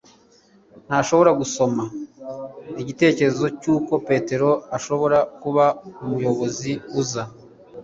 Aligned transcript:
Ntashobora 0.85 1.31
gusama 1.39 1.83
igitekerezo 2.81 3.45
cy'uko 3.61 3.93
Petero 4.07 4.49
ashobora 4.77 5.17
kuba 5.41 5.65
umuyobozi 6.03 6.71
uza 7.01 7.23